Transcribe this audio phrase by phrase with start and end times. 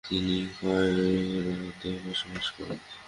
[0.07, 2.79] তিনি কায়রোতে বসবাস করেন।